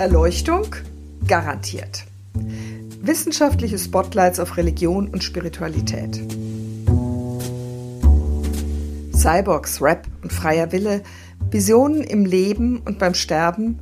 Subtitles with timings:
[0.00, 0.74] Erleuchtung
[1.28, 2.06] garantiert.
[3.02, 6.22] Wissenschaftliche Spotlights auf Religion und Spiritualität.
[9.14, 11.02] Cyborgs, Rap und freier Wille,
[11.50, 13.78] Visionen im Leben und beim Sterben,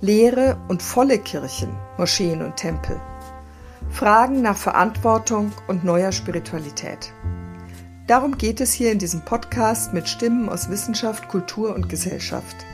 [0.00, 3.00] leere und volle Kirchen, Moscheen und Tempel.
[3.88, 7.12] Fragen nach Verantwortung und neuer Spiritualität.
[8.08, 12.66] Darum geht es hier in diesem Podcast mit Stimmen aus Wissenschaft, Kultur und Gesellschaft.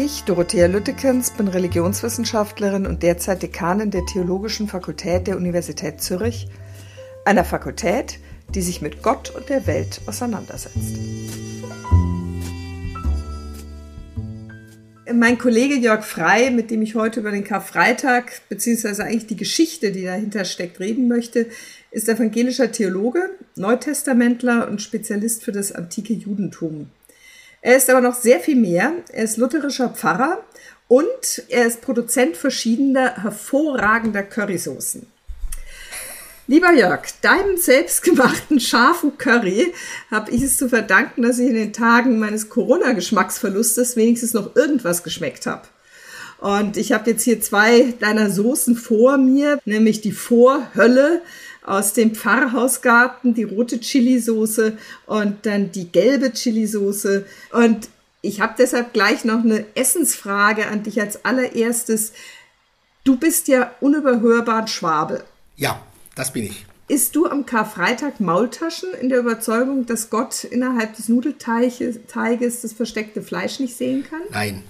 [0.00, 6.46] Ich, Dorothea Lüttekens, bin Religionswissenschaftlerin und derzeit Dekanin der Theologischen Fakultät der Universität Zürich,
[7.24, 8.20] einer Fakultät,
[8.54, 11.00] die sich mit Gott und der Welt auseinandersetzt.
[15.12, 19.90] Mein Kollege Jörg Frei, mit dem ich heute über den Karfreitag beziehungsweise eigentlich die Geschichte,
[19.90, 21.46] die dahinter steckt, reden möchte,
[21.90, 26.88] ist evangelischer Theologe, Neutestamentler und Spezialist für das antike Judentum.
[27.60, 28.92] Er ist aber noch sehr viel mehr.
[29.12, 30.44] Er ist lutherischer Pfarrer
[30.86, 35.06] und er ist Produzent verschiedener hervorragender Currysoßen.
[36.50, 39.74] Lieber Jörg, deinem selbstgemachten scharfen Curry
[40.10, 45.02] habe ich es zu verdanken, dass ich in den Tagen meines Corona-Geschmacksverlustes wenigstens noch irgendwas
[45.02, 45.64] geschmeckt habe.
[46.38, 51.20] Und ich habe jetzt hier zwei deiner Soßen vor mir, nämlich die Vorhölle
[51.68, 57.26] aus dem Pfarrhausgarten, die rote Chili-Soße und dann die gelbe Chili-Soße.
[57.52, 57.88] Und
[58.22, 62.12] ich habe deshalb gleich noch eine Essensfrage an dich als allererstes.
[63.04, 65.24] Du bist ja unüberhörbar ein Schwabe.
[65.56, 65.80] Ja,
[66.14, 66.64] das bin ich.
[66.88, 72.00] Isst du am Karfreitag Maultaschen in der Überzeugung, dass Gott innerhalb des Nudelteiges
[72.62, 74.22] das versteckte Fleisch nicht sehen kann?
[74.30, 74.64] Nein.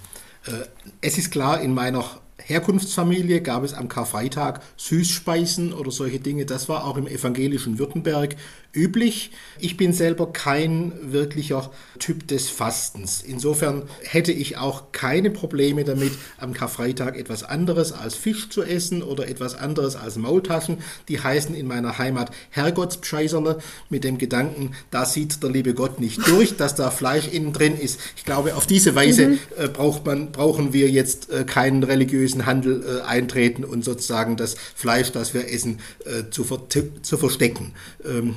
[0.45, 0.65] Äh,
[0.99, 2.03] es ist klar, in meiner
[2.43, 6.45] Herkunftsfamilie gab es am Karfreitag Süßspeisen oder solche Dinge.
[6.45, 8.35] Das war auch im evangelischen Württemberg
[8.73, 9.31] üblich.
[9.59, 13.23] Ich bin selber kein wirklicher Typ des Fastens.
[13.25, 19.01] Insofern hätte ich auch keine Probleme damit, am Karfreitag etwas anderes als Fisch zu essen
[19.01, 20.77] oder etwas anderes als Maultaschen.
[21.07, 26.27] Die heißen in meiner Heimat Herrgottspscheiserle mit dem Gedanken, da sieht der liebe Gott nicht
[26.27, 27.99] durch, dass da Fleisch innen drin ist.
[28.15, 29.39] Ich glaube, auf diese Weise mhm.
[29.57, 34.55] äh, braucht man, brauchen wir jetzt äh, keinen religiösen Handel äh, eintreten und sozusagen das
[34.75, 37.73] Fleisch, das wir essen, äh, zu, ver zu verstecken.
[38.05, 38.35] Ähm,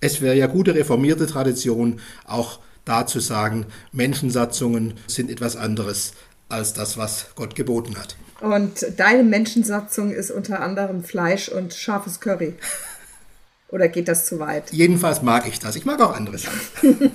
[0.00, 6.12] es wäre ja gute reformierte Tradition, auch da zu sagen, Menschensatzungen sind etwas anderes
[6.48, 8.16] als das, was Gott geboten hat.
[8.40, 12.54] Und deine Menschensatzung ist unter anderem Fleisch und scharfes Curry.
[13.68, 14.72] Oder geht das zu weit?
[14.72, 15.76] Jedenfalls mag ich das.
[15.76, 16.58] Ich mag auch andere Sachen.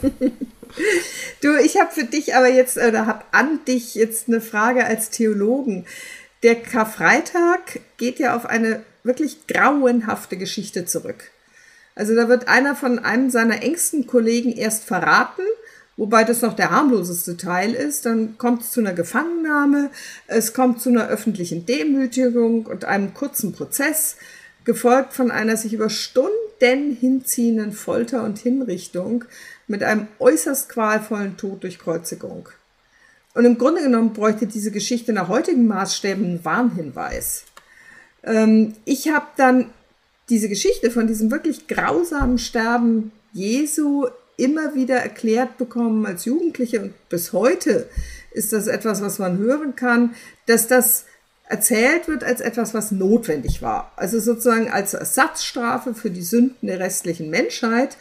[1.41, 5.09] du, ich habe für dich aber jetzt, oder habe an dich jetzt eine Frage als
[5.09, 5.85] Theologen.
[6.44, 11.31] Der Karfreitag geht ja auf eine wirklich grauenhafte Geschichte zurück.
[11.95, 15.44] Also da wird einer von einem seiner engsten Kollegen erst verraten,
[15.97, 18.06] wobei das noch der harmloseste Teil ist.
[18.06, 19.89] Dann kommt es zu einer Gefangennahme,
[20.28, 24.17] es kommt zu einer öffentlichen Demütigung und einem kurzen Prozess,
[24.66, 29.25] gefolgt von einer sich über Stunden hinziehenden Folter und Hinrichtung
[29.67, 32.50] mit einem äußerst qualvollen Tod durch Kreuzigung.
[33.34, 37.44] Und im Grunde genommen bräuchte diese Geschichte nach heutigen Maßstäben einen Warnhinweis.
[38.23, 39.69] Ähm, ich habe dann
[40.29, 47.09] diese Geschichte von diesem wirklich grausamen Sterben Jesu immer wieder erklärt bekommen als Jugendliche und
[47.09, 47.87] bis heute
[48.31, 50.13] ist das etwas, was man hören kann,
[50.45, 51.05] dass das
[51.47, 53.91] erzählt wird als etwas, was notwendig war.
[53.95, 57.97] Also sozusagen als Ersatzstrafe für die Sünden der restlichen Menschheit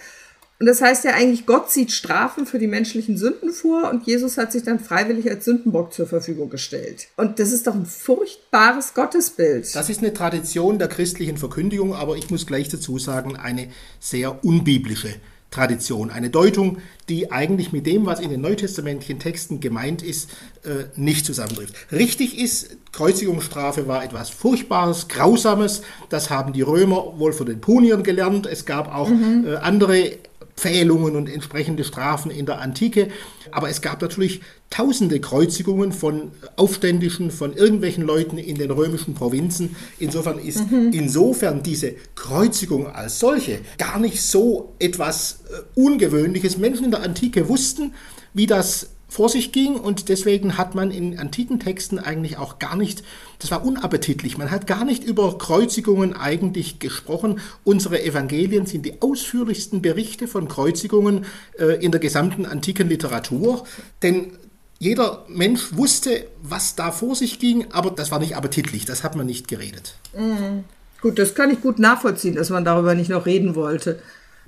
[0.64, 4.38] und das heißt ja eigentlich, Gott sieht Strafen für die menschlichen Sünden vor und Jesus
[4.38, 7.08] hat sich dann freiwillig als Sündenbock zur Verfügung gestellt.
[7.19, 9.74] Und das ist doch ein furchtbares Gottesbild.
[9.74, 13.69] Das ist eine Tradition der christlichen Verkündigung, aber ich muss gleich dazu sagen, eine
[14.00, 15.10] sehr unbiblische
[15.50, 16.10] Tradition.
[16.10, 16.78] Eine Deutung,
[17.10, 20.30] die eigentlich mit dem, was in den neutestamentlichen Texten gemeint ist,
[20.64, 21.74] äh, nicht zusammentrifft.
[21.92, 25.82] Richtig ist, Kreuzigungsstrafe war etwas Furchtbares, Grausames.
[26.08, 28.47] Das haben die Römer wohl von den Puniern gelernt.
[28.47, 29.44] Es gab auch mhm.
[29.47, 30.19] Äh, andere
[30.56, 33.09] Pfählungen und entsprechende Strafen in der Antike.
[33.50, 34.41] Aber es gab natürlich
[34.71, 39.77] tausende Kreuzigungen von Aufständischen, von irgendwelchen Leuten in den römischen Provinzen.
[39.98, 40.91] Insofern ist mhm.
[40.92, 46.59] insofern diese Kreuzigung als solche gar nicht so etwas äh, Ungewöhnliches.
[46.59, 47.95] Menschen in der Antike wussten,
[48.33, 52.75] wie das vor sich ging und deswegen hat man in antiken Texten eigentlich auch gar
[52.75, 53.05] nicht,
[53.39, 57.39] das war unappetitlich, man hat gar nicht über Kreuzigungen eigentlich gesprochen.
[57.63, 61.27] Unsere Evangelien sind die ausführlichsten Berichte von Kreuzigungen
[61.61, 63.63] äh, in der gesamten antiken Literatur,
[64.03, 64.33] denn
[64.81, 69.15] jeder Mensch wusste, was da vor sich ging, aber das war nicht appetitlich, das hat
[69.15, 69.95] man nicht geredet.
[70.19, 70.65] Mhm.
[71.01, 74.03] Gut, das kann ich gut nachvollziehen, dass man darüber nicht noch reden wollte.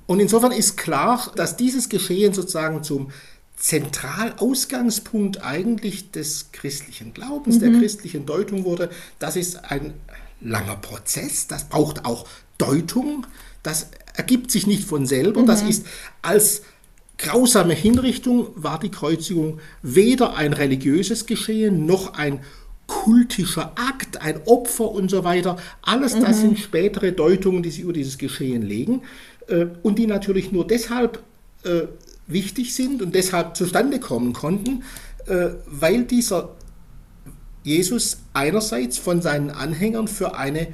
[0.07, 3.11] Und insofern ist klar, dass dieses Geschehen sozusagen zum
[3.57, 7.59] Zentralausgangspunkt eigentlich des christlichen Glaubens, mhm.
[7.59, 8.89] der christlichen Deutung wurde.
[9.19, 9.93] Das ist ein
[10.39, 12.27] langer Prozess, das braucht auch
[12.57, 13.25] Deutung,
[13.63, 15.47] das ergibt sich nicht von selber, mhm.
[15.47, 15.85] das ist
[16.21, 16.61] als
[17.17, 22.41] grausame Hinrichtung war die Kreuzigung weder ein religiöses Geschehen noch ein
[22.85, 25.57] kultischer Akt, ein Opfer und so weiter.
[25.81, 26.41] Alles das mhm.
[26.41, 29.01] sind spätere Deutungen, die sich über dieses Geschehen legen
[29.47, 31.23] äh, und die natürlich nur deshalb
[31.63, 31.87] äh,
[32.27, 34.83] wichtig sind und deshalb zustande kommen konnten,
[35.25, 36.55] äh, weil dieser
[37.63, 40.67] Jesus einerseits von seinen Anhängern für eine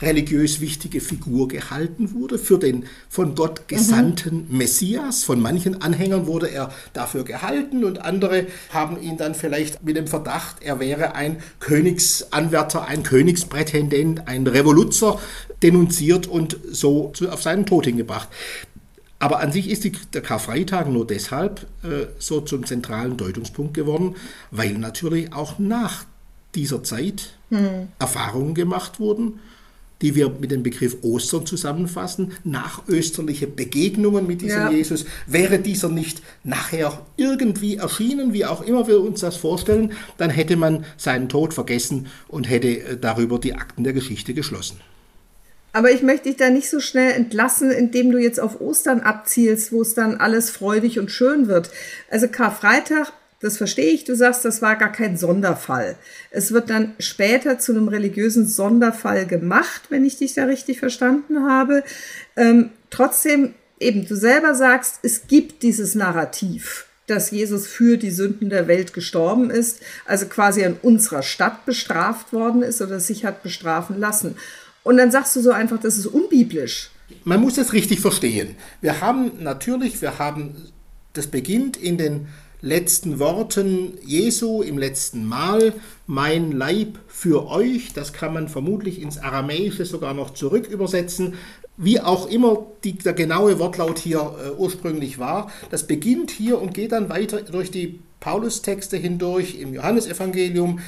[0.00, 4.58] religiös wichtige Figur gehalten wurde, für den von Gott gesandten mhm.
[4.58, 5.24] Messias.
[5.24, 10.06] Von manchen Anhängern wurde er dafür gehalten und andere haben ihn dann vielleicht mit dem
[10.06, 15.18] Verdacht, er wäre ein Königsanwärter, ein Königsprätendent, ein Revoluzer
[15.62, 18.28] denunziert und so auf seinen Tod hingebracht.
[19.18, 24.14] Aber an sich ist die, der Karfreitag nur deshalb äh, so zum zentralen Deutungspunkt geworden,
[24.50, 26.04] weil natürlich auch nach
[26.54, 27.88] dieser Zeit hm.
[27.98, 29.40] Erfahrungen gemacht wurden,
[30.02, 34.70] die wir mit dem Begriff Ostern zusammenfassen, nachösterliche Begegnungen mit diesem ja.
[34.70, 35.06] Jesus.
[35.26, 40.56] Wäre dieser nicht nachher irgendwie erschienen, wie auch immer wir uns das vorstellen, dann hätte
[40.56, 44.80] man seinen Tod vergessen und hätte äh, darüber die Akten der Geschichte geschlossen.
[45.76, 49.72] Aber ich möchte dich da nicht so schnell entlassen, indem du jetzt auf Ostern abzielst,
[49.72, 51.68] wo es dann alles freudig und schön wird.
[52.10, 53.12] Also Karfreitag,
[53.42, 55.96] das verstehe ich, du sagst, das war gar kein Sonderfall.
[56.30, 61.46] Es wird dann später zu einem religiösen Sonderfall gemacht, wenn ich dich da richtig verstanden
[61.46, 61.84] habe.
[62.36, 68.50] Ähm, trotzdem, eben, du selber sagst, es gibt dieses Narrativ dass Jesus für die Sünden
[68.50, 73.44] der Welt gestorben ist, also quasi an unserer Stadt bestraft worden ist oder sich hat
[73.44, 74.34] bestrafen lassen.
[74.86, 76.90] Und dann sagst du so einfach, das ist unbiblisch.
[77.24, 78.54] Man muss das richtig verstehen.
[78.80, 80.54] Wir haben natürlich, wir haben,
[81.12, 82.28] das beginnt in den
[82.60, 85.74] letzten Worten Jesu im letzten Mal,
[86.06, 91.34] mein Leib für euch, das kann man vermutlich ins Aramäische sogar noch zurück übersetzen,
[91.76, 95.50] wie auch immer die, der genaue Wortlaut hier äh, ursprünglich war.
[95.68, 100.78] Das beginnt hier und geht dann weiter durch die Paulus-Texte hindurch im Johannesevangelium,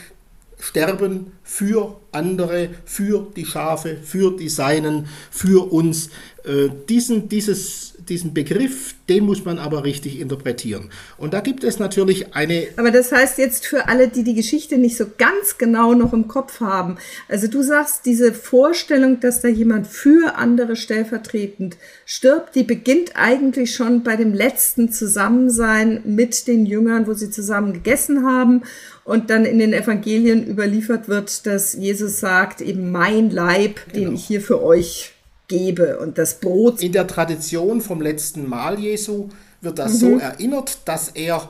[0.60, 6.10] sterben für andere, für die Schafe, für die Seinen, für uns.
[6.44, 10.90] Äh, diesen, dieses, diesen Begriff, den muss man aber richtig interpretieren.
[11.16, 12.68] Und da gibt es natürlich eine.
[12.76, 16.26] Aber das heißt jetzt für alle, die die Geschichte nicht so ganz genau noch im
[16.28, 16.96] Kopf haben.
[17.28, 21.76] Also du sagst, diese Vorstellung, dass da jemand für andere stellvertretend
[22.06, 27.72] stirbt, die beginnt eigentlich schon bei dem letzten Zusammensein mit den Jüngern, wo sie zusammen
[27.72, 28.62] gegessen haben
[29.08, 33.94] und dann in den Evangelien überliefert wird, dass Jesus sagt, eben mein Leib, genau.
[33.94, 35.12] den ich hier für euch
[35.48, 36.82] gebe und das Brot.
[36.82, 39.30] In der Tradition vom letzten Mal Jesu
[39.62, 39.96] wird das mhm.
[39.96, 41.48] so erinnert, dass er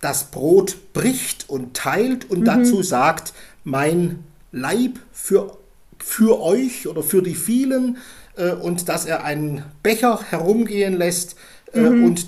[0.00, 2.44] das Brot bricht und teilt und mhm.
[2.44, 5.56] dazu sagt, mein Leib für,
[6.00, 7.98] für euch oder für die vielen
[8.34, 11.36] äh, und dass er einen Becher herumgehen lässt
[11.72, 12.04] äh, mhm.
[12.04, 12.26] und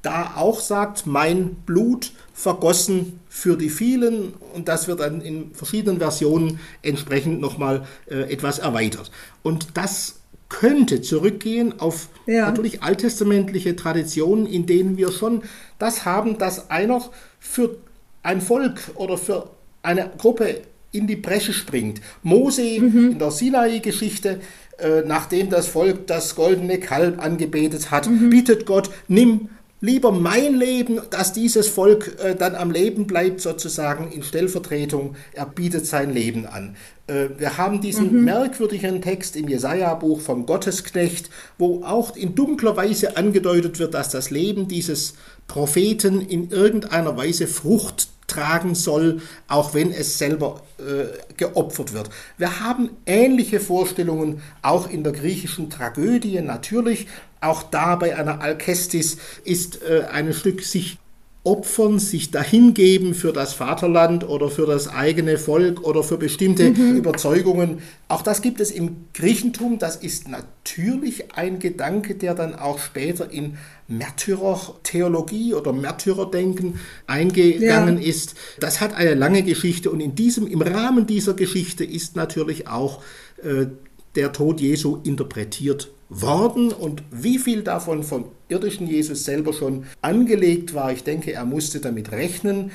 [0.00, 5.98] da auch sagt, mein Blut vergossen für die vielen und das wird dann in verschiedenen
[5.98, 9.10] Versionen entsprechend nochmal äh, etwas erweitert.
[9.42, 12.46] Und das könnte zurückgehen auf ja.
[12.46, 15.42] natürlich alttestamentliche Traditionen, in denen wir schon
[15.80, 17.02] das haben, dass einer
[17.40, 17.76] für
[18.22, 19.50] ein Volk oder für
[19.82, 20.60] eine Gruppe
[20.92, 22.00] in die Bresche springt.
[22.22, 23.10] Mose mhm.
[23.10, 24.42] in der Sinai-Geschichte,
[24.78, 28.30] äh, nachdem das Volk das goldene Kalb angebetet hat, mhm.
[28.30, 29.48] bittet Gott, nimm
[29.84, 35.14] lieber mein Leben, dass dieses Volk äh, dann am Leben bleibt, sozusagen in Stellvertretung.
[35.34, 36.74] Er bietet sein Leben an.
[37.06, 38.24] Äh, wir haben diesen mhm.
[38.24, 44.30] merkwürdigen Text im Jesaja-Buch vom Gottesknecht, wo auch in dunkler Weise angedeutet wird, dass das
[44.30, 45.14] Leben dieses
[45.48, 52.08] Propheten in irgendeiner Weise Frucht tragen soll, auch wenn es selber äh, geopfert wird.
[52.38, 57.06] Wir haben ähnliche Vorstellungen auch in der griechischen Tragödie natürlich.
[57.44, 60.98] Auch da bei einer Alkestis ist äh, ein Stück sich
[61.44, 66.96] opfern, sich dahingeben für das Vaterland oder für das eigene Volk oder für bestimmte mhm.
[66.96, 67.82] Überzeugungen.
[68.08, 69.78] Auch das gibt es im Griechentum.
[69.78, 73.58] Das ist natürlich ein Gedanke, der dann auch später in
[73.88, 78.08] Märtyrertheologie oder Märtyrerdenken eingegangen ja.
[78.08, 78.36] ist.
[78.58, 83.02] Das hat eine lange Geschichte und in diesem, im Rahmen dieser Geschichte ist natürlich auch
[83.42, 83.66] äh,
[84.14, 90.74] der Tod Jesu interpretiert worden und wie viel davon vom irdischen Jesus selber schon angelegt
[90.74, 90.92] war.
[90.92, 92.70] Ich denke, er musste damit rechnen,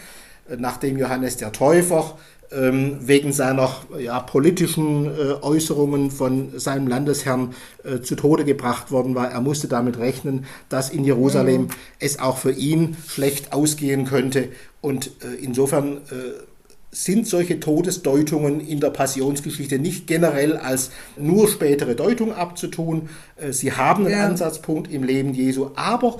[0.57, 2.17] nachdem Johannes der Täufer
[2.51, 3.69] ähm, wegen seiner
[4.00, 9.29] ja, politischen äh, Äußerungen von seinem Landesherrn äh, zu Tode gebracht worden war.
[9.31, 11.69] Er musste damit rechnen, dass in Jerusalem mhm.
[12.00, 14.50] es auch für ihn schlecht ausgehen könnte.
[14.81, 16.49] Und äh, insofern äh,
[16.91, 23.10] sind solche Todesdeutungen in der Passionsgeschichte nicht generell als nur spätere Deutung abzutun.
[23.36, 24.25] Äh, sie haben einen ja.
[24.25, 26.17] Ansatzpunkt im Leben Jesu, aber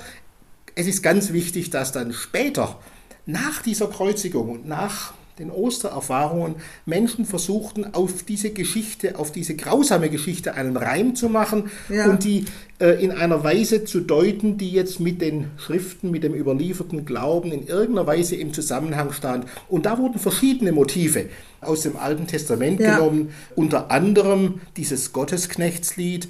[0.74, 2.78] es ist ganz wichtig, dass dann später,
[3.26, 6.56] nach dieser Kreuzigung und nach den Ostererfahrungen
[6.86, 12.08] Menschen versuchten, auf diese Geschichte, auf diese grausame Geschichte einen Reim zu machen ja.
[12.08, 12.44] und die
[12.78, 17.52] äh, in einer Weise zu deuten, die jetzt mit den Schriften, mit dem überlieferten Glauben
[17.52, 19.46] in irgendeiner Weise im Zusammenhang stand.
[19.68, 21.26] Und da wurden verschiedene Motive
[21.60, 22.96] aus dem Alten Testament ja.
[22.96, 26.28] genommen, unter anderem dieses Gottesknechtslied,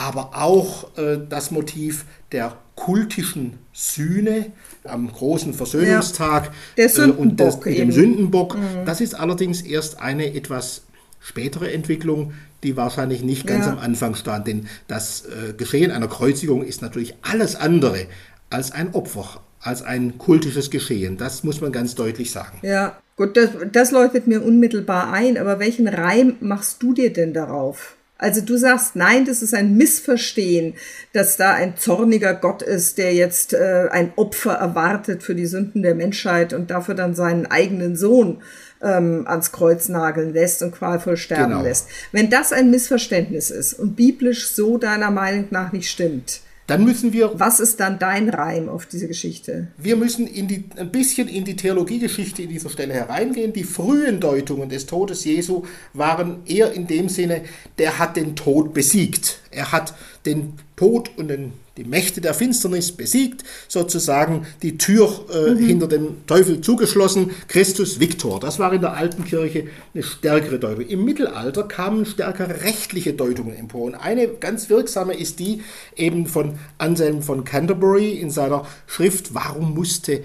[0.00, 4.46] aber auch äh, das Motiv der kultischen Sühne
[4.82, 8.56] am großen Versöhnungstag ja, äh, und des, mit dem Sündenbock.
[8.56, 8.86] Mhm.
[8.86, 10.84] Das ist allerdings erst eine etwas
[11.18, 13.72] spätere Entwicklung, die wahrscheinlich nicht ganz ja.
[13.72, 14.46] am Anfang stand.
[14.46, 18.06] Denn das äh, Geschehen einer Kreuzigung ist natürlich alles andere
[18.48, 21.18] als ein Opfer, als ein kultisches Geschehen.
[21.18, 22.58] Das muss man ganz deutlich sagen.
[22.62, 25.36] Ja, gut, das, das leuchtet mir unmittelbar ein.
[25.36, 27.96] Aber welchen Reim machst du dir denn darauf?
[28.20, 30.74] Also du sagst, nein, das ist ein Missverstehen,
[31.14, 35.82] dass da ein zorniger Gott ist, der jetzt äh, ein Opfer erwartet für die Sünden
[35.82, 38.42] der Menschheit und dafür dann seinen eigenen Sohn
[38.82, 41.62] ähm, ans Kreuz nageln lässt und qualvoll sterben genau.
[41.62, 41.88] lässt.
[42.12, 47.12] Wenn das ein Missverständnis ist und biblisch so deiner Meinung nach nicht stimmt, dann müssen
[47.12, 47.32] wir.
[47.40, 49.68] Was ist dann dein Reim auf diese Geschichte?
[49.76, 53.52] Wir müssen in die, ein bisschen in die Theologiegeschichte in dieser Stelle hereingehen.
[53.52, 57.42] Die frühen Deutungen des Todes Jesu waren eher in dem Sinne,
[57.78, 59.40] der hat den Tod besiegt.
[59.50, 59.94] Er hat
[60.26, 65.66] den Tod und den die Mächte der Finsternis besiegt, sozusagen die Tür äh, mhm.
[65.66, 68.38] hinter dem Teufel zugeschlossen, Christus Victor.
[68.38, 70.86] Das war in der alten Kirche eine stärkere Deutung.
[70.86, 73.84] Im Mittelalter kamen stärker rechtliche Deutungen empor.
[73.84, 75.62] Und eine ganz wirksame ist die
[75.96, 80.22] eben von Anselm von Canterbury in seiner Schrift Warum musste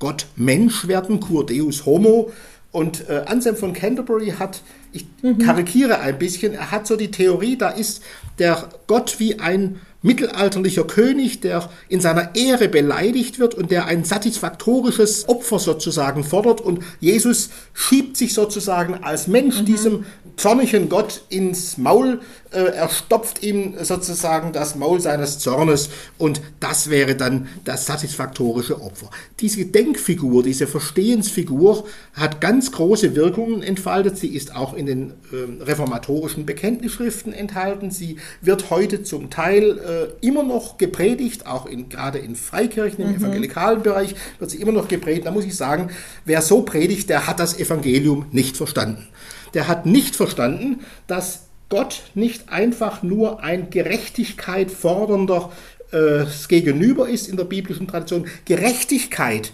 [0.00, 1.20] Gott Mensch werden?
[1.20, 2.32] Cur Deus Homo.
[2.72, 4.60] Und äh, Anselm von Canterbury hat,
[4.92, 5.38] ich mhm.
[5.38, 8.02] karikiere ein bisschen, er hat so die Theorie, da ist
[8.38, 14.04] der Gott wie ein mittelalterlicher König, der in seiner Ehre beleidigt wird und der ein
[14.04, 16.60] satisfaktorisches Opfer sozusagen fordert.
[16.60, 19.64] Und Jesus schiebt sich sozusagen als Mensch mhm.
[19.64, 22.20] diesem zornigen Gott ins Maul.
[22.52, 25.88] Äh, er stopft ihm sozusagen das Maul seines Zornes
[26.18, 29.10] und das wäre dann das satisfaktorische Opfer.
[29.40, 34.18] Diese Denkfigur, diese Verstehensfigur hat ganz große Wirkungen entfaltet.
[34.18, 37.90] Sie ist auch in den äh, reformatorischen Bekenntnisschriften enthalten.
[37.90, 43.10] Sie wird heute zum Teil äh, immer noch gepredigt, auch in, gerade in Freikirchen, im
[43.10, 43.16] mhm.
[43.16, 45.26] evangelikalen Bereich wird sie immer noch gepredigt.
[45.26, 45.90] Da muss ich sagen,
[46.24, 49.08] wer so predigt, der hat das Evangelium nicht verstanden
[49.56, 55.50] der hat nicht verstanden, dass Gott nicht einfach nur ein Gerechtigkeit fordernder
[55.92, 58.26] äh, Gegenüber ist in der biblischen Tradition.
[58.44, 59.52] Gerechtigkeit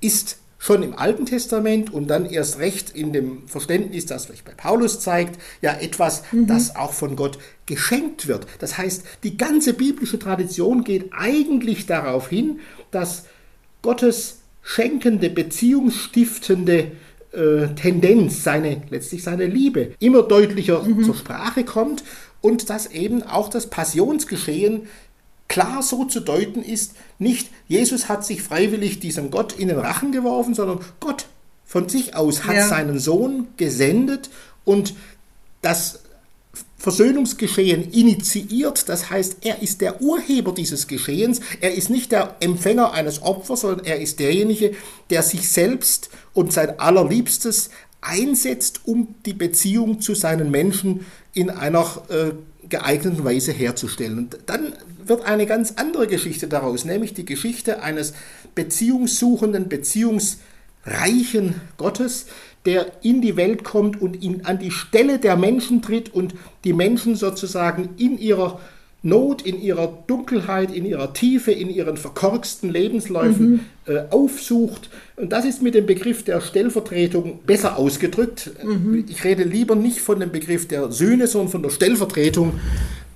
[0.00, 4.52] ist schon im Alten Testament und dann erst recht in dem Verständnis, das sich bei
[4.52, 6.46] Paulus zeigt, ja etwas, mhm.
[6.46, 8.46] das auch von Gott geschenkt wird.
[8.60, 13.26] Das heißt, die ganze biblische Tradition geht eigentlich darauf hin, dass
[13.82, 16.92] Gottes schenkende, beziehungsstiftende
[17.32, 21.04] äh, Tendenz, seine, letztlich seine Liebe immer deutlicher mhm.
[21.04, 22.04] zur Sprache kommt
[22.40, 24.88] und dass eben auch das Passionsgeschehen
[25.48, 30.12] klar so zu deuten ist, nicht Jesus hat sich freiwillig diesem Gott in den Rachen
[30.12, 31.26] geworfen, sondern Gott
[31.64, 32.68] von sich aus hat ja.
[32.68, 34.30] seinen Sohn gesendet
[34.64, 34.94] und
[35.62, 36.00] das
[36.76, 38.88] Versöhnungsgeschehen initiiert.
[38.88, 41.40] Das heißt, er ist der Urheber dieses Geschehens.
[41.60, 44.74] Er ist nicht der Empfänger eines Opfers, sondern er ist derjenige,
[45.08, 47.70] der sich selbst und sein allerliebstes
[48.02, 52.32] einsetzt, um die Beziehung zu seinen Menschen in einer äh,
[52.68, 54.18] geeigneten Weise herzustellen.
[54.18, 54.74] Und dann
[55.08, 58.14] wird eine ganz andere Geschichte daraus, nämlich die Geschichte eines
[58.54, 62.26] beziehungssuchenden, beziehungsreichen Gottes,
[62.64, 66.34] der in die Welt kommt und in, an die Stelle der Menschen tritt und
[66.64, 68.60] die Menschen sozusagen in ihrer
[69.06, 73.60] Not, in ihrer Dunkelheit, in ihrer Tiefe, in ihren verkorksten Lebensläufen mhm.
[73.84, 74.88] äh, aufsucht.
[75.16, 78.52] Und das ist mit dem Begriff der Stellvertretung besser ausgedrückt.
[78.64, 79.04] Mhm.
[79.06, 82.54] Ich rede lieber nicht von dem Begriff der Sühne, sondern von der Stellvertretung,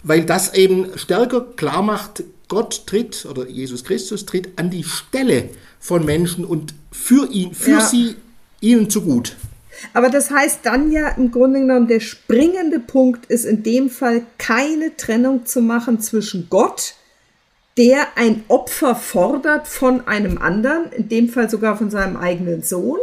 [0.08, 5.50] weil das eben stärker klar macht, Gott tritt oder Jesus Christus tritt an die Stelle
[5.78, 7.80] von Menschen und für ihn, für ja.
[7.80, 8.16] sie
[8.60, 9.36] ihnen zu gut.
[9.92, 14.22] Aber das heißt dann ja im Grunde genommen, der springende Punkt ist in dem Fall
[14.38, 16.94] keine Trennung zu machen zwischen Gott,
[17.76, 22.98] der ein Opfer fordert von einem anderen, in dem Fall sogar von seinem eigenen Sohn,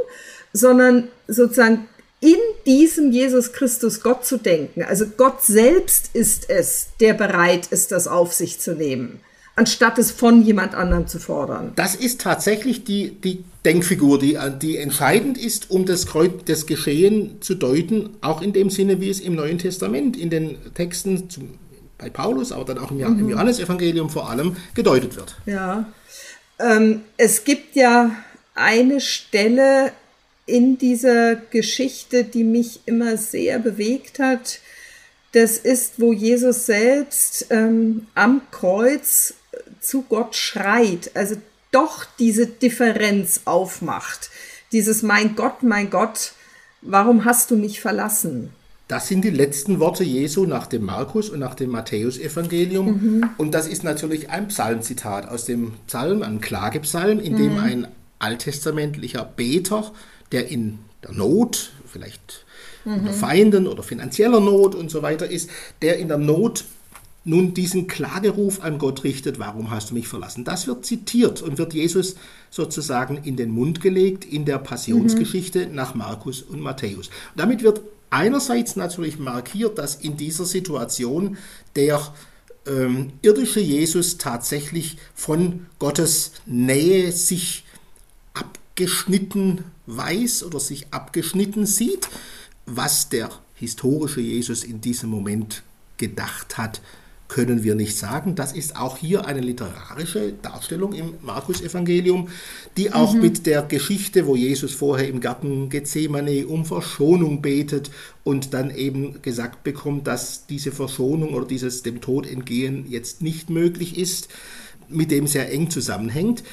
[0.51, 1.87] sondern sozusagen
[2.21, 4.83] in diesem Jesus Christus Gott zu denken.
[4.83, 9.19] Also Gott selbst ist es, der bereit ist, das auf sich zu nehmen,
[9.55, 11.73] anstatt es von jemand anderem zu fordern.
[11.75, 16.07] Das ist tatsächlich die, die Denkfigur, die, die entscheidend ist, um das,
[16.45, 20.57] das Geschehen zu deuten, auch in dem Sinne, wie es im Neuen Testament in den
[20.73, 21.59] Texten zum,
[21.97, 23.19] bei Paulus, aber dann auch im, mhm.
[23.19, 25.35] im Johannesevangelium vor allem gedeutet wird.
[25.45, 25.85] Ja,
[26.59, 28.11] ähm, es gibt ja
[28.53, 29.91] eine Stelle
[30.45, 34.59] in dieser Geschichte, die mich immer sehr bewegt hat.
[35.31, 39.33] Das ist, wo Jesus selbst ähm, am Kreuz
[39.81, 41.35] zu Gott schreit, also
[41.71, 44.29] doch diese Differenz aufmacht.
[44.71, 46.33] Dieses Mein Gott, mein Gott,
[46.81, 48.51] warum hast du mich verlassen?
[48.87, 52.87] Das sind die letzten Worte Jesu nach dem Markus und nach dem Matthäusevangelium.
[52.87, 53.29] Mhm.
[53.37, 57.59] Und das ist natürlich ein Psalmzitat aus dem Psalm, ein Klagepsalm, in dem mhm.
[57.59, 57.87] ein
[58.19, 59.91] alttestamentlicher Beter
[60.31, 62.45] der in der Not, vielleicht
[62.83, 62.99] mhm.
[62.99, 65.49] unter Feinden oder finanzieller Not und so weiter ist,
[65.81, 66.65] der in der Not
[67.27, 70.43] nun diesen Klageruf an Gott richtet, warum hast du mich verlassen?
[70.43, 72.15] Das wird zitiert und wird Jesus
[72.51, 75.75] sozusagen in den Mund gelegt in der Passionsgeschichte mhm.
[75.75, 77.09] nach Markus und Matthäus.
[77.35, 77.81] Damit wird
[78.11, 81.37] einerseits natürlich markiert, dass in dieser Situation
[81.75, 81.99] der
[82.67, 87.64] ähm, irdische Jesus tatsächlich von Gottes Nähe sich
[88.75, 92.09] abgeschnitten weiß oder sich abgeschnitten sieht,
[92.65, 95.63] was der historische Jesus in diesem Moment
[95.95, 96.81] gedacht hat,
[97.29, 98.35] können wir nicht sagen.
[98.35, 102.27] Das ist auch hier eine literarische Darstellung im Markus-Evangelium,
[102.75, 103.21] die auch mhm.
[103.21, 107.91] mit der Geschichte, wo Jesus vorher im Garten Gethsemane um Verschonung betet
[108.25, 113.49] und dann eben gesagt bekommt, dass diese Verschonung oder dieses dem Tod entgehen jetzt nicht
[113.49, 114.27] möglich ist,
[114.89, 116.43] mit dem sehr eng zusammenhängt.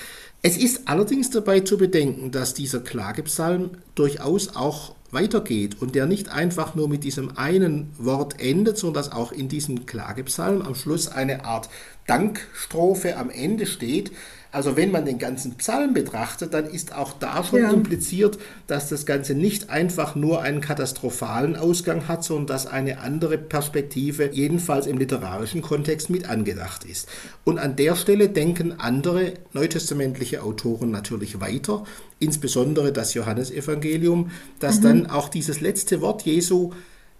[0.44, 6.30] Es ist allerdings dabei zu bedenken, dass dieser Klagepsalm durchaus auch weitergeht und der nicht
[6.30, 11.06] einfach nur mit diesem einen Wort endet, sondern dass auch in diesem Klagepsalm am Schluss
[11.06, 11.68] eine Art
[12.08, 14.10] Dankstrophe am Ende steht,
[14.52, 17.70] also wenn man den ganzen Psalm betrachtet, dann ist auch da schon ja.
[17.70, 23.38] impliziert, dass das Ganze nicht einfach nur einen katastrophalen Ausgang hat, sondern dass eine andere
[23.38, 27.08] Perspektive jedenfalls im literarischen Kontext mit angedacht ist.
[27.44, 31.84] Und an der Stelle denken andere neutestamentliche Autoren natürlich weiter,
[32.18, 34.82] insbesondere das Johannesevangelium, das mhm.
[34.82, 36.72] dann auch dieses letzte Wort Jesu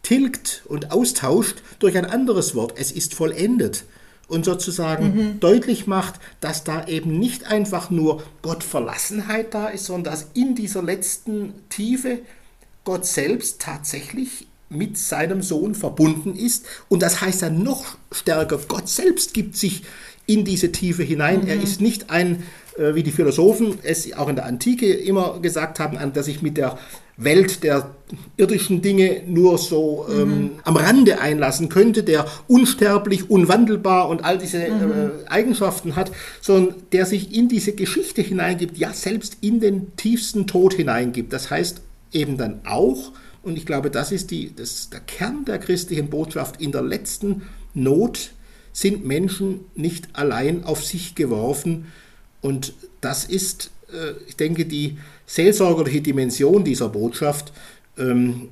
[0.03, 2.75] tilgt und austauscht durch ein anderes Wort.
[2.77, 3.85] Es ist vollendet
[4.33, 5.41] und sozusagen mhm.
[5.41, 10.83] deutlich macht, dass da eben nicht einfach nur Gottverlassenheit da ist, sondern dass in dieser
[10.83, 12.21] letzten Tiefe
[12.85, 16.65] Gott selbst tatsächlich mit seinem Sohn verbunden ist.
[16.89, 19.83] Und das heißt dann noch stärker, Gott selbst gibt sich
[20.25, 21.43] in diese Tiefe hinein.
[21.43, 21.49] Mhm.
[21.49, 22.43] Er ist nicht ein,
[22.79, 26.57] wie die Philosophen es auch in der Antike immer gesagt haben, an der sich mit
[26.57, 26.79] der
[27.17, 27.91] Welt der
[28.37, 30.51] irdischen Dinge nur so ähm, mhm.
[30.65, 34.93] am Rande einlassen könnte, der unsterblich, unwandelbar und all diese mhm.
[34.93, 40.47] äh, Eigenschaften hat, sondern der sich in diese Geschichte hineingibt, ja selbst in den tiefsten
[40.47, 41.33] Tod hineingibt.
[41.33, 41.83] Das heißt
[42.13, 46.61] eben dann auch, und ich glaube, das ist die, das, der Kern der christlichen Botschaft,
[46.61, 47.43] in der letzten
[47.75, 48.33] Not
[48.73, 51.87] sind Menschen nicht allein auf sich geworfen.
[52.43, 57.53] Und das ist, äh, ich denke, die seelsorgerliche Dimension dieser Botschaft
[57.97, 58.51] ähm,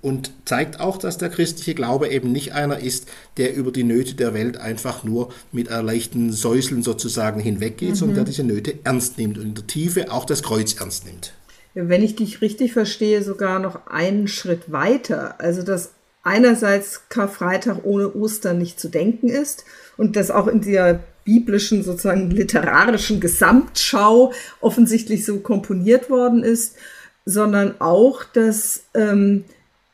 [0.00, 4.14] und zeigt auch, dass der christliche Glaube eben nicht einer ist, der über die Nöte
[4.14, 7.94] der Welt einfach nur mit erleichten Säuseln sozusagen hinweggeht, mhm.
[7.94, 11.34] sondern der diese Nöte ernst nimmt und in der Tiefe auch das Kreuz ernst nimmt.
[11.74, 15.40] Wenn ich dich richtig verstehe, sogar noch einen Schritt weiter.
[15.40, 19.64] Also, dass einerseits Karfreitag ohne Ostern nicht zu denken ist
[19.96, 26.76] und dass auch in der biblischen, sozusagen literarischen Gesamtschau offensichtlich so komponiert worden ist,
[27.24, 29.44] sondern auch, dass ähm,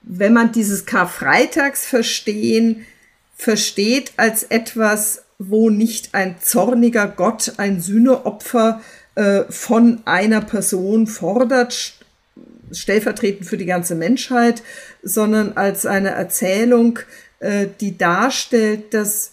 [0.02, 2.86] wenn man dieses Karfreitagsverstehen
[3.36, 8.80] versteht als etwas, wo nicht ein zorniger Gott ein Sühneopfer
[9.14, 11.94] äh, von einer Person fordert,
[12.72, 14.62] stellvertretend für die ganze Menschheit,
[15.02, 16.98] sondern als eine Erzählung,
[17.38, 19.32] äh, die darstellt, dass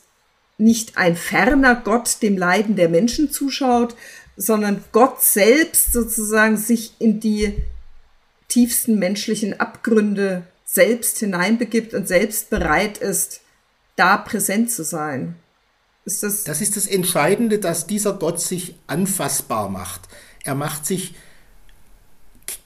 [0.57, 3.95] nicht ein ferner Gott dem Leiden der Menschen zuschaut,
[4.37, 7.55] sondern Gott selbst sozusagen sich in die
[8.47, 13.41] tiefsten menschlichen Abgründe selbst hineinbegibt und selbst bereit ist,
[13.95, 15.35] da präsent zu sein.
[16.03, 20.01] Ist das, das ist das Entscheidende, dass dieser Gott sich anfassbar macht.
[20.43, 21.15] Er macht sich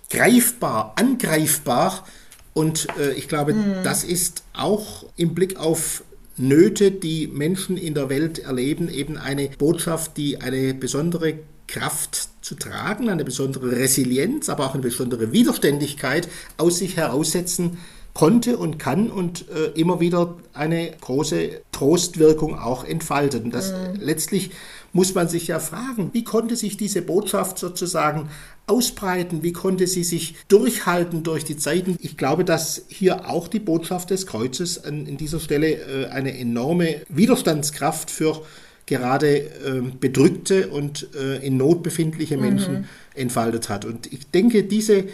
[0.10, 2.06] greifbar, angreifbar.
[2.54, 3.84] Und äh, ich glaube, mhm.
[3.84, 6.04] das ist auch im Blick auf
[6.39, 11.36] Nöte, die Menschen in der Welt erleben, eben eine Botschaft, die eine besondere
[11.67, 17.78] Kraft zu tragen, eine besondere Resilienz, aber auch eine besondere Widerständigkeit aus sich heraussetzen
[18.13, 23.43] konnte und kann und äh, immer wieder eine große Trostwirkung auch entfaltet.
[23.43, 23.99] Und das mhm.
[23.99, 24.52] letztlich
[24.93, 28.30] muss man sich ja fragen, wie konnte sich diese Botschaft sozusagen
[28.67, 31.97] ausbreiten, wie konnte sie sich durchhalten durch die Zeiten.
[32.02, 36.38] Ich glaube, dass hier auch die Botschaft des Kreuzes an, in dieser Stelle äh, eine
[36.38, 38.43] enorme Widerstandskraft für
[38.86, 42.86] gerade äh, bedrückte und äh, in Not befindliche Menschen mhm.
[43.13, 43.86] entfaltet hat.
[43.86, 45.06] Und ich denke, diese,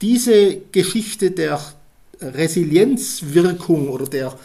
[0.00, 1.60] diese Geschichte der
[2.20, 4.38] Resilienzwirkung oder der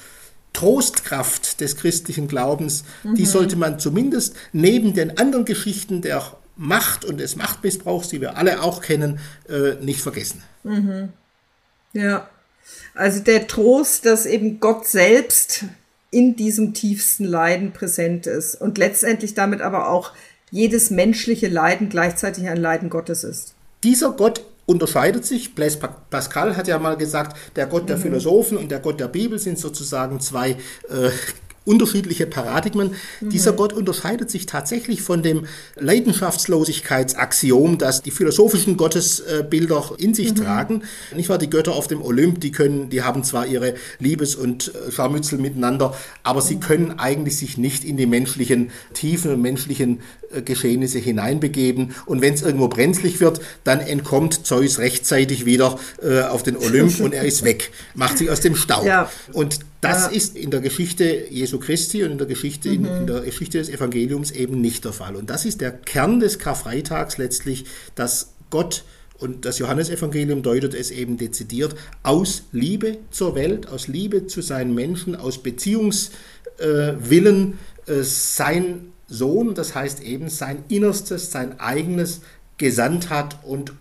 [0.57, 3.13] Trostkraft des christlichen Glaubens, mhm.
[3.13, 8.37] die sollte man zumindest neben den anderen Geschichten der Macht und des Machtmissbrauchs, die wir
[8.37, 10.41] alle auch kennen, äh, nicht vergessen.
[10.63, 11.09] Mhm.
[11.93, 12.27] Ja,
[12.95, 15.65] also der Trost, dass eben Gott selbst
[16.09, 20.11] in diesem tiefsten Leiden präsent ist und letztendlich damit aber auch
[20.49, 23.53] jedes menschliche Leiden gleichzeitig ein Leiden Gottes ist.
[23.83, 25.55] Dieser Gott unterscheidet sich.
[25.55, 25.79] Blaise
[26.11, 28.01] Pascal hat ja mal gesagt, der Gott der mhm.
[28.01, 31.09] Philosophen und der Gott der Bibel sind sozusagen zwei äh,
[31.65, 32.91] unterschiedliche Paradigmen.
[33.21, 33.29] Mhm.
[33.29, 40.35] Dieser Gott unterscheidet sich tatsächlich von dem Leidenschaftslosigkeitsaxiom, das die philosophischen Gottesbilder in sich mhm.
[40.35, 40.83] tragen.
[41.15, 41.37] Nicht wahr?
[41.37, 45.39] Die Götter auf dem Olymp, die können, die haben zwar ihre Liebes- und äh, Scharmützel
[45.39, 46.61] miteinander, aber sie mhm.
[46.61, 51.95] können eigentlich sich nicht in die menschlichen Tiefen und menschlichen äh, Geschehnisse hineinbegeben.
[52.05, 56.99] Und wenn es irgendwo brenzlig wird, dann entkommt Zeus rechtzeitig wieder äh, auf den Olymp
[56.99, 58.85] und er ist weg, macht sich aus dem Staub.
[58.85, 59.09] Ja.
[59.33, 60.11] Und das ja.
[60.11, 62.75] ist in der Geschichte Jesu Christi und in der Geschichte, mhm.
[62.75, 65.15] in, in, der Geschichte des Evangeliums eben nicht der Fall.
[65.15, 68.83] Und das ist der Kern des Karfreitags letztlich, dass Gott
[69.19, 74.75] und das Johannesevangelium deutet es eben dezidiert aus Liebe zur Welt, aus Liebe zu seinen
[74.75, 82.21] Menschen, aus Beziehungswillen äh, sein Sohn, das heißt eben sein Innerstes, sein eigenes
[82.57, 83.73] gesandt hat und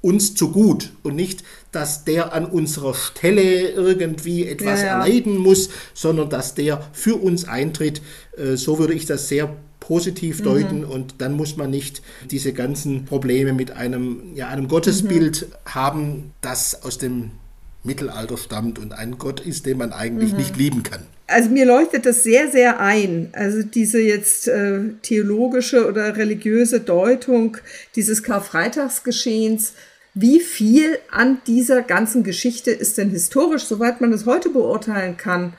[0.00, 4.92] uns zu gut und nicht, dass der an unserer Stelle irgendwie etwas ja, ja.
[4.98, 8.02] erleiden muss, sondern dass der für uns eintritt.
[8.36, 10.44] Äh, so würde ich das sehr positiv mhm.
[10.44, 10.90] deuten mhm.
[10.90, 15.70] und dann muss man nicht diese ganzen Probleme mit einem, ja, einem Gottesbild mhm.
[15.72, 17.30] haben, das aus dem
[17.84, 20.38] Mittelalter stammt und ein Gott ist, den man eigentlich mhm.
[20.38, 21.06] nicht lieben kann.
[21.32, 23.30] Also mir leuchtet das sehr, sehr ein.
[23.32, 27.56] Also diese jetzt äh, theologische oder religiöse Deutung
[27.96, 29.74] dieses Karfreitagsgeschehens.
[30.14, 35.54] Wie viel an dieser ganzen Geschichte ist denn historisch, soweit man es heute beurteilen kann,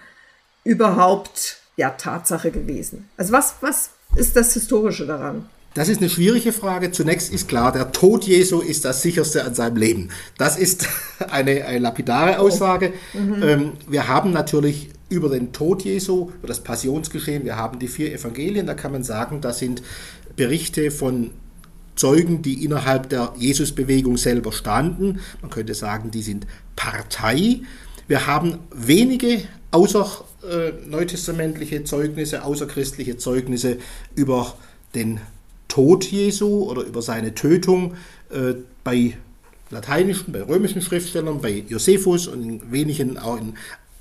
[0.63, 3.09] überhaupt ja Tatsache gewesen?
[3.17, 5.49] Also was, was ist das Historische daran?
[5.73, 6.91] Das ist eine schwierige Frage.
[6.91, 10.09] Zunächst ist klar, der Tod Jesu ist das sicherste an seinem Leben.
[10.37, 10.87] Das ist
[11.31, 12.93] eine, eine lapidare Aussage.
[13.15, 13.17] Oh.
[13.17, 13.43] Mhm.
[13.43, 18.13] Ähm, wir haben natürlich über den Tod Jesu, über das Passionsgeschehen, wir haben die vier
[18.13, 19.83] Evangelien, da kann man sagen, das sind
[20.35, 21.31] Berichte von
[21.95, 25.19] Zeugen, die innerhalb der Jesusbewegung selber standen.
[25.41, 27.61] Man könnte sagen, die sind Partei.
[28.07, 33.77] Wir haben wenige außer äh, neutestamentliche Zeugnisse, außerchristliche Zeugnisse
[34.15, 34.55] über
[34.95, 35.19] den
[35.67, 37.93] Tod Jesu oder über seine Tötung
[38.31, 39.17] äh, bei
[39.69, 43.53] lateinischen, bei römischen Schriftstellern, bei Josephus und in wenigen auch in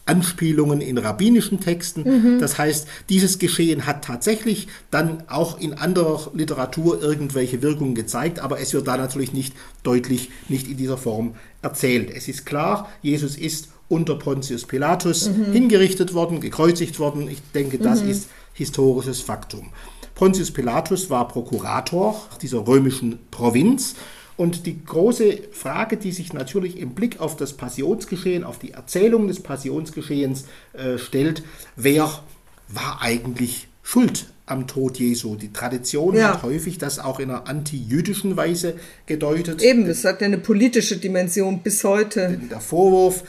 [0.05, 2.03] Anspielungen in rabbinischen Texten.
[2.03, 2.38] Mhm.
[2.41, 8.59] Das heißt, dieses Geschehen hat tatsächlich dann auch in anderer Literatur irgendwelche Wirkungen gezeigt, aber
[8.61, 12.11] es wird da natürlich nicht deutlich, nicht in dieser Form erzählt.
[12.11, 15.53] Es ist klar, Jesus ist unter Pontius Pilatus mhm.
[15.53, 17.29] hingerichtet worden, gekreuzigt worden.
[17.29, 18.11] Ich denke, das mhm.
[18.11, 19.71] ist historisches Faktum.
[20.15, 23.95] Pontius Pilatus war Prokurator dieser römischen Provinz.
[24.37, 29.29] Und die große Frage, die sich natürlich im Blick auf das Passionsgeschehen, auf die Erzählung
[29.29, 31.42] des Passionsgeschehens äh, stellt,
[31.77, 32.23] wer
[32.68, 35.37] war eigentlich schuld am Tod Jesu?
[35.37, 36.35] Die Tradition ja.
[36.35, 39.62] hat häufig das auch in einer antijüdischen Weise gedeutet.
[39.62, 42.40] Eben, das hat ja eine politische Dimension bis heute.
[42.51, 43.25] Der Vorwurf,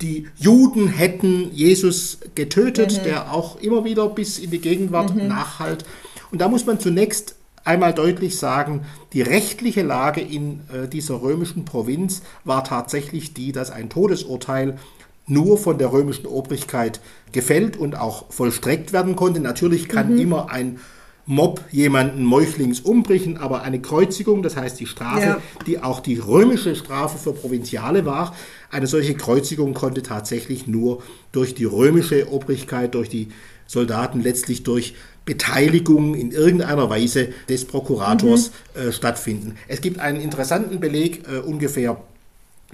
[0.00, 3.04] die Juden hätten Jesus getötet, mhm.
[3.04, 5.28] der auch immer wieder bis in die Gegenwart mhm.
[5.28, 5.84] nachhalt.
[6.30, 7.36] Und da muss man zunächst
[7.68, 13.70] einmal deutlich sagen, die rechtliche Lage in äh, dieser römischen Provinz war tatsächlich die, dass
[13.70, 14.78] ein Todesurteil
[15.26, 17.00] nur von der römischen Obrigkeit
[17.30, 19.40] gefällt und auch vollstreckt werden konnte.
[19.40, 20.18] Natürlich kann mhm.
[20.18, 20.80] immer ein
[21.26, 25.42] Mob jemanden meuchlings umbringen, aber eine Kreuzigung, das heißt die Strafe, ja.
[25.66, 28.34] die auch die römische Strafe für Provinziale war,
[28.70, 31.02] eine solche Kreuzigung konnte tatsächlich nur
[31.32, 33.28] durch die römische Obrigkeit, durch die
[33.66, 34.94] Soldaten, letztlich durch
[35.28, 38.80] Beteiligung in irgendeiner Weise des Prokurators mhm.
[38.80, 39.58] äh, stattfinden.
[39.68, 42.02] Es gibt einen interessanten Beleg äh, ungefähr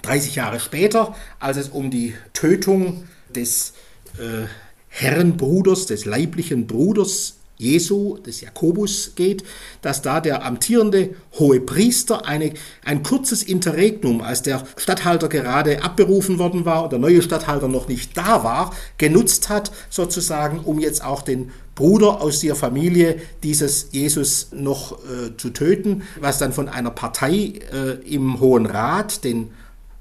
[0.03, 3.73] 30 Jahre später, als es um die Tötung des
[4.19, 4.47] äh,
[4.89, 9.43] Herrenbruders, des leiblichen Bruders Jesu, des Jakobus geht,
[9.83, 12.53] dass da der amtierende hohe Priester eine,
[12.85, 17.89] ein kurzes Interregnum, als der Statthalter gerade abberufen worden war und der neue Statthalter noch
[17.89, 23.89] nicht da war, genutzt hat, sozusagen, um jetzt auch den Bruder aus der Familie dieses
[23.91, 29.51] Jesus noch äh, zu töten, was dann von einer Partei äh, im Hohen Rat, den,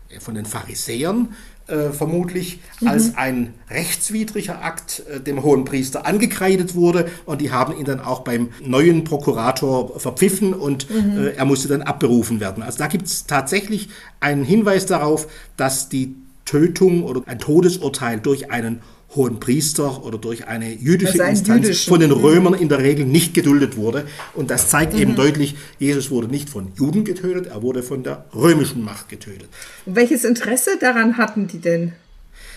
[0.10, 1.30] äh, von den Pharisäern,
[1.68, 2.88] äh, vermutlich mhm.
[2.90, 8.02] als ein rechtswidriger Akt äh, dem hohen Priester angekreidet wurde und die haben ihn dann
[8.02, 11.18] auch beim neuen Prokurator verpfiffen und mhm.
[11.18, 12.64] äh, er musste dann abberufen werden.
[12.64, 13.88] Also da gibt es tatsächlich
[14.20, 18.82] einen Hinweis darauf, dass die Tötung oder ein Todesurteil durch einen
[19.16, 23.34] hohen Priester oder durch eine jüdische also Instanz von den Römern in der Regel nicht
[23.34, 24.06] geduldet wurde.
[24.34, 25.00] Und das zeigt mhm.
[25.00, 29.50] eben deutlich, Jesus wurde nicht von Juden getötet, er wurde von der römischen Macht getötet.
[29.86, 31.94] Und welches Interesse daran hatten die denn?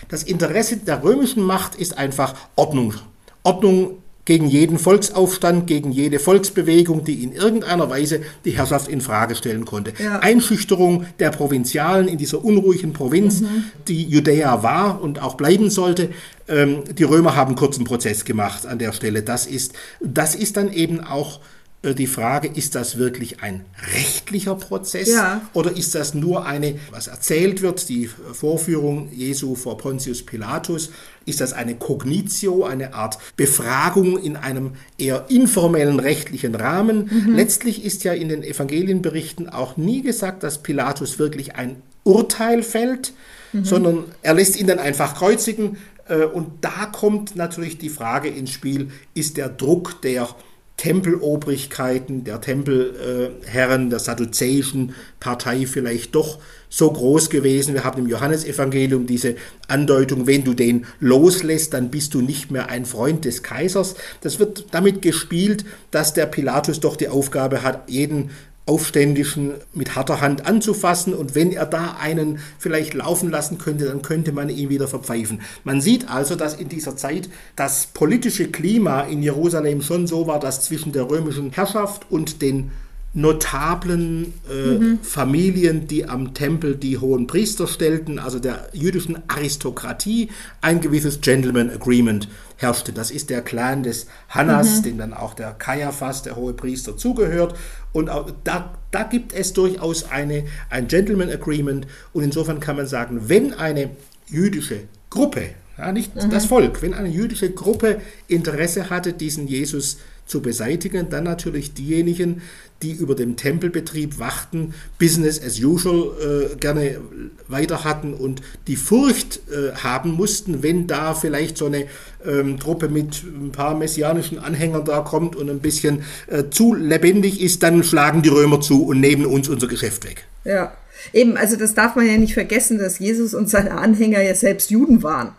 [0.09, 2.95] Das Interesse der römischen Macht ist einfach Ordnung.
[3.42, 9.37] Ordnung gegen jeden Volksaufstand, gegen jede Volksbewegung, die in irgendeiner Weise die Herrschaft in Frage
[9.37, 9.95] stellen konnte.
[10.03, 10.19] Ja.
[10.19, 13.65] Einschüchterung der Provinzialen in dieser unruhigen Provinz, mhm.
[13.89, 16.11] die Judäa war und auch bleiben sollte.
[16.49, 19.23] Ähm, die Römer haben kurzen Prozess gemacht an der Stelle.
[19.23, 21.41] Das ist, das ist dann eben auch
[21.85, 25.43] die Frage, ist das wirklich ein rechtlicher Prozess ja.
[25.53, 30.91] oder ist das nur eine, was erzählt wird, die Vorführung Jesu vor Pontius Pilatus,
[31.27, 37.11] ist das eine Cognitio, eine Art Befragung in einem eher informellen rechtlichen Rahmen?
[37.11, 37.35] Mhm.
[37.35, 43.12] Letztlich ist ja in den Evangelienberichten auch nie gesagt, dass Pilatus wirklich ein Urteil fällt,
[43.53, 43.65] mhm.
[43.65, 45.77] sondern er lässt ihn dann einfach kreuzigen.
[46.09, 50.29] Äh, und da kommt natürlich die Frage ins Spiel, ist der Druck der
[50.77, 57.75] Tempelobrigkeiten, der Tempelherren, der sadduzäischen Partei vielleicht doch so groß gewesen.
[57.75, 59.37] Wir haben im Johannesevangelium diese
[59.69, 63.95] Andeutung, wenn du den loslässt, dann bist du nicht mehr ein Freund des Kaisers.
[64.21, 68.31] Das wird damit gespielt, dass der Pilatus doch die Aufgabe hat, jeden
[68.67, 74.03] Aufständischen mit harter Hand anzufassen und wenn er da einen vielleicht laufen lassen könnte, dann
[74.03, 75.41] könnte man ihn wieder verpfeifen.
[75.63, 80.41] Man sieht also, dass in dieser Zeit das politische Klima in Jerusalem schon so war,
[80.41, 82.73] dass zwischen der römischen Herrschaft und den
[83.17, 84.99] notablen äh, mhm.
[85.01, 90.29] Familien, die am Tempel die hohen Priester stellten, also der jüdischen Aristokratie,
[90.61, 92.92] ein gewisses Gentleman Agreement herrschte.
[92.92, 94.83] Das ist der Clan des Hannas, mhm.
[94.83, 97.55] dem dann auch der Kaiaphas, der hohe Priester, zugehört.
[97.92, 98.11] Und
[98.45, 101.87] da, da gibt es durchaus eine, ein Gentleman Agreement.
[102.12, 103.90] Und insofern kann man sagen, wenn eine
[104.27, 106.31] jüdische Gruppe, ja, nicht mhm.
[106.31, 110.03] das Volk, wenn eine jüdische Gruppe Interesse hatte, diesen Jesus zu
[110.41, 112.43] beseitigen, dann natürlich diejenigen,
[112.83, 117.01] die über dem Tempelbetrieb wachten, Business as usual äh, gerne
[117.49, 121.87] weiter hatten und die Furcht äh, haben mussten, wenn da vielleicht so eine
[122.27, 127.41] ähm, Truppe mit ein paar messianischen Anhängern da kommt und ein bisschen äh, zu lebendig
[127.41, 130.27] ist, dann schlagen die Römer zu und nehmen uns unser Geschäft weg.
[130.45, 130.77] Ja,
[131.12, 134.71] eben, also das darf man ja nicht vergessen, dass Jesus und seine Anhänger ja selbst
[134.71, 135.33] Juden waren.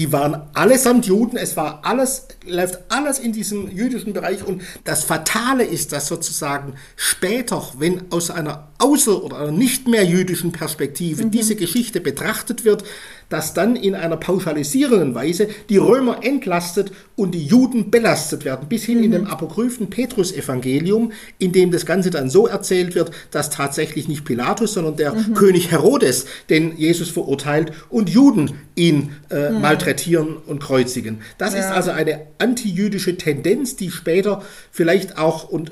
[0.00, 4.42] Die waren allesamt Juden, es war alles, läuft alles in diesem jüdischen Bereich.
[4.42, 10.04] Und das Fatale ist, dass sozusagen später, wenn aus einer außer- oder einer nicht mehr
[10.04, 11.30] jüdischen Perspektive mhm.
[11.30, 12.84] diese Geschichte betrachtet wird,
[13.30, 18.84] dass dann in einer pauschalisierenden Weise die Römer entlastet und die Juden belastet werden, bis
[18.84, 19.04] hin mhm.
[19.04, 24.24] in dem apokryphen Petrus-Evangelium, in dem das Ganze dann so erzählt wird, dass tatsächlich nicht
[24.24, 25.34] Pilatus, sondern der mhm.
[25.34, 29.60] König Herodes den Jesus verurteilt und Juden ihn äh, mhm.
[29.60, 31.20] malträtieren und kreuzigen.
[31.38, 31.60] Das ja.
[31.60, 35.70] ist also eine antijüdische Tendenz, die später vielleicht auch, und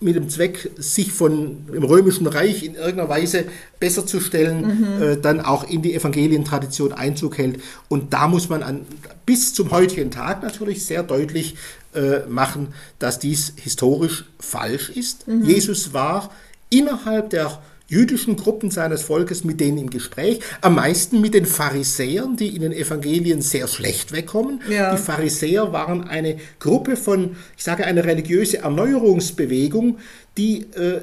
[0.00, 3.44] mit dem Zweck, sich von dem Römischen Reich in irgendeiner Weise
[3.80, 5.02] besser zu stellen, mhm.
[5.02, 7.60] äh, dann auch in die Evangelientradition Einzug hält.
[7.88, 8.82] Und da muss man an,
[9.24, 11.56] bis zum heutigen Tag natürlich sehr deutlich
[11.94, 15.26] äh, machen, dass dies historisch falsch ist.
[15.28, 15.44] Mhm.
[15.44, 16.30] Jesus war
[16.68, 22.36] innerhalb der jüdischen Gruppen seines Volkes mit denen im Gespräch, am meisten mit den Pharisäern,
[22.36, 24.60] die in den Evangelien sehr schlecht wegkommen.
[24.68, 24.94] Ja.
[24.94, 29.98] Die Pharisäer waren eine Gruppe von, ich sage, eine religiöse Erneuerungsbewegung,
[30.36, 31.02] die äh,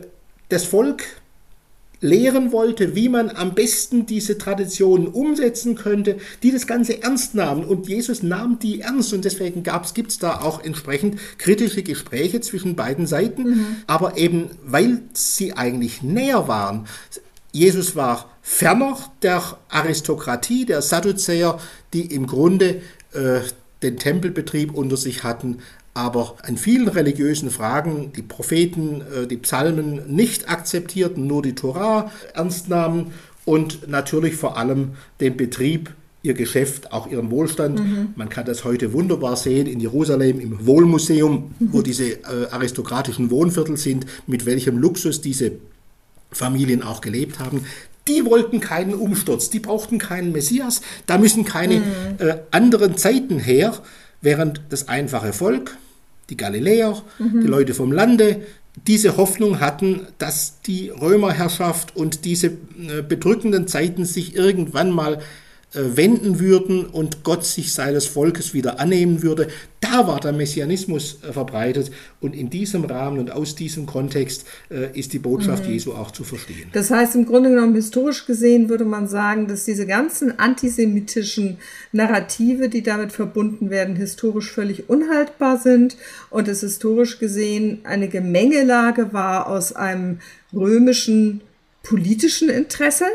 [0.50, 1.04] das Volk
[2.04, 7.64] lehren wollte, wie man am besten diese Traditionen umsetzen könnte, die das Ganze ernst nahmen.
[7.64, 12.76] Und Jesus nahm die ernst und deswegen gibt es da auch entsprechend kritische Gespräche zwischen
[12.76, 13.44] beiden Seiten.
[13.44, 13.66] Mhm.
[13.88, 16.88] Aber eben, weil sie eigentlich näher waren,
[17.54, 21.58] Jesus war ferner der Aristokratie, der Sadduzäer,
[21.94, 22.82] die im Grunde
[23.14, 23.40] äh,
[23.82, 25.60] den Tempelbetrieb unter sich hatten,
[25.94, 32.12] aber an vielen religiösen Fragen die Propheten, äh, die Psalmen nicht akzeptierten, nur die Torah
[32.34, 33.12] ernst nahmen
[33.46, 37.80] und natürlich vor allem den Betrieb ihr Geschäft, auch ihren Wohlstand.
[37.80, 38.14] Mhm.
[38.16, 41.74] Man kann das heute wunderbar sehen in Jerusalem im Wohlmuseum, mhm.
[41.74, 45.52] wo diese äh, aristokratischen Wohnviertel sind, mit welchem Luxus diese
[46.32, 47.66] Familien auch gelebt haben.
[48.08, 51.84] Die wollten keinen Umsturz, die brauchten keinen Messias, da müssen keine mhm.
[52.20, 53.78] äh, anderen Zeiten her,
[54.22, 55.78] während das einfache Volk,
[56.30, 57.42] die Galiläer, mhm.
[57.42, 58.42] die Leute vom Lande,
[58.88, 65.20] diese Hoffnung hatten, dass die Römerherrschaft und diese äh, bedrückenden Zeiten sich irgendwann mal
[65.74, 69.48] wenden würden und Gott sich seines Volkes wieder annehmen würde.
[69.80, 74.98] Da war der Messianismus äh, verbreitet und in diesem Rahmen und aus diesem Kontext äh,
[74.98, 75.74] ist die Botschaft mhm.
[75.74, 76.70] Jesu auch zu verstehen.
[76.74, 81.58] Das heißt, im Grunde genommen historisch gesehen würde man sagen, dass diese ganzen antisemitischen
[81.92, 85.98] Narrative, die damit verbunden werden, historisch völlig unhaltbar sind
[86.30, 90.20] und es historisch gesehen eine Gemengelage war aus einem
[90.54, 91.42] römischen
[91.82, 93.06] politischen Interesse,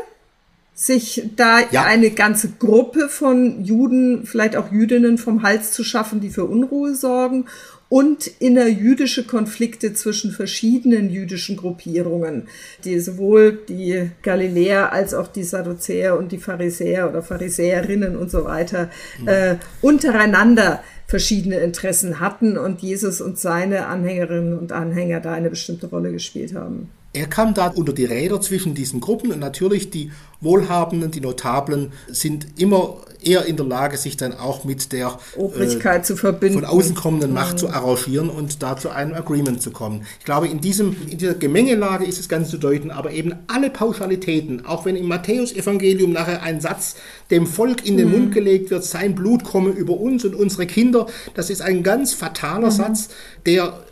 [0.79, 1.83] sich da ja.
[1.83, 6.95] eine ganze Gruppe von Juden, vielleicht auch Jüdinnen vom Hals zu schaffen, die für Unruhe
[6.95, 7.47] sorgen
[7.89, 12.47] und innerjüdische Konflikte zwischen verschiedenen jüdischen Gruppierungen,
[12.85, 18.45] die sowohl die Galiläer als auch die Sadduzäer und die Pharisäer oder Pharisäerinnen und so
[18.45, 18.89] weiter
[19.19, 19.27] mhm.
[19.27, 25.87] äh, untereinander verschiedene Interessen hatten und Jesus und seine Anhängerinnen und Anhänger da eine bestimmte
[25.87, 26.89] Rolle gespielt haben.
[27.11, 31.91] Er kam da unter die Räder zwischen diesen Gruppen und natürlich die Wohlhabenden, die Notablen
[32.07, 36.59] sind immer eher in der Lage, sich dann auch mit der Obrigkeit äh, zu verbinden.
[36.59, 37.57] von außen kommenden Macht mhm.
[37.57, 40.05] zu arrangieren und da zu einem Agreement zu kommen.
[40.19, 43.69] Ich glaube, in, diesem, in dieser Gemengelage ist es ganz zu deuten, aber eben alle
[43.69, 46.95] Pauschalitäten, auch wenn im Matthäusevangelium nachher ein Satz
[47.31, 48.13] dem Volk in den mhm.
[48.13, 52.13] Mund gelegt wird, sein Blut komme über uns und unsere Kinder, das ist ein ganz
[52.13, 52.71] fataler mhm.
[52.71, 53.09] Satz,
[53.45, 53.83] der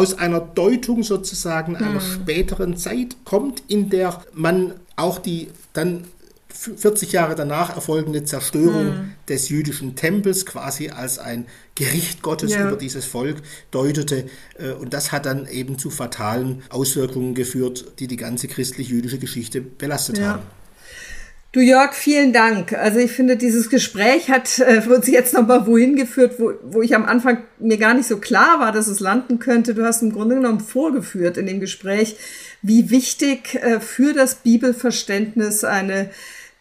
[0.00, 2.22] aus einer Deutung sozusagen einer hm.
[2.22, 6.04] späteren Zeit kommt, in der man auch die dann
[6.48, 9.12] 40 Jahre danach erfolgende Zerstörung hm.
[9.28, 12.66] des jüdischen Tempels quasi als ein Gericht Gottes ja.
[12.66, 14.24] über dieses Volk deutete.
[14.58, 19.60] Äh, und das hat dann eben zu fatalen Auswirkungen geführt, die die ganze christlich-jüdische Geschichte
[19.60, 20.32] belastet ja.
[20.32, 20.42] haben.
[21.52, 22.74] Du Jörg, vielen Dank.
[22.74, 26.94] Also ich finde, dieses Gespräch hat äh, uns jetzt nochmal wohin geführt, wo, wo ich
[26.94, 29.74] am Anfang mir gar nicht so klar war, dass es landen könnte.
[29.74, 32.14] Du hast im Grunde genommen vorgeführt in dem Gespräch,
[32.62, 36.10] wie wichtig äh, für das Bibelverständnis eine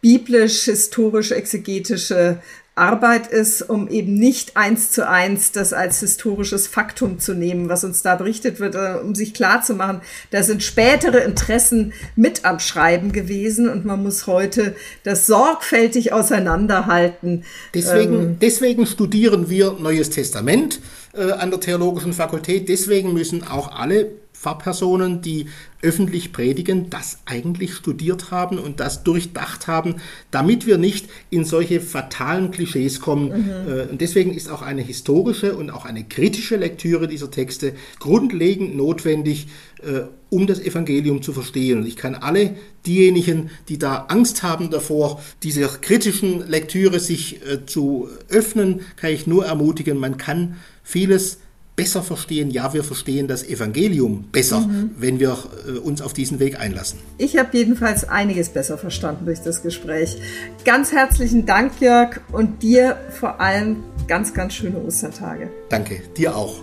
[0.01, 2.39] biblisch-historisch-exegetische
[2.79, 7.83] Arbeit ist, um eben nicht eins zu eins das als historisches Faktum zu nehmen, was
[7.83, 12.45] uns da berichtet wird, äh, um sich klar zu machen, da sind spätere Interessen mit
[12.45, 17.43] am Schreiben gewesen und man muss heute das sorgfältig auseinanderhalten.
[17.73, 20.79] Deswegen, ähm, deswegen studieren wir Neues Testament
[21.13, 22.69] äh, an der Theologischen Fakultät.
[22.69, 25.47] Deswegen müssen auch alle Pfarrpersonen, die
[25.81, 29.95] öffentlich predigen, das eigentlich studiert haben und das durchdacht haben,
[30.31, 33.27] damit wir nicht in solche fatalen Klischees kommen.
[33.27, 33.71] Mhm.
[33.71, 38.77] Äh, und deswegen ist auch eine historische und auch eine kritische Lektüre dieser Texte grundlegend
[38.77, 39.47] notwendig,
[39.83, 41.79] äh, um das Evangelium zu verstehen.
[41.79, 47.65] Und ich kann alle diejenigen, die da Angst haben davor, dieser kritischen Lektüre sich äh,
[47.65, 51.39] zu öffnen, kann ich nur ermutigen, man kann vieles
[51.79, 52.51] besser verstehen.
[52.51, 54.91] Ja, wir verstehen das Evangelium besser, mhm.
[54.97, 55.37] wenn wir
[55.67, 56.99] äh, uns auf diesen Weg einlassen.
[57.17, 60.17] Ich habe jedenfalls einiges besser verstanden durch das Gespräch.
[60.65, 65.49] Ganz herzlichen Dank, Jörg, und dir vor allem ganz, ganz schöne Ostertage.
[65.69, 66.59] Danke, dir auch.